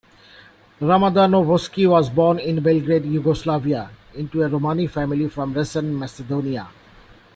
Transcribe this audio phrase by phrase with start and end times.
[0.81, 6.67] Ramadanovski was born in Belgrade, Yugoslavia, into a Romani family from Resen, Macedonia.